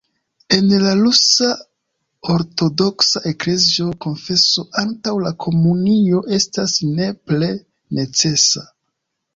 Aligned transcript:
En 0.55 0.69
la 0.83 0.93
Rusa 1.01 1.49
Ortodoksa 2.35 3.23
Eklezio 3.33 3.93
konfeso 4.07 4.67
antaŭ 4.85 5.15
la 5.27 5.35
komunio 5.47 6.27
estas 6.41 6.79
nepre 6.99 7.53
necesa. 8.01 8.71